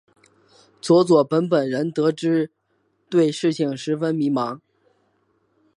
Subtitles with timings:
[0.81, 4.59] 佐佐木本人得知后对事情十分迷惘。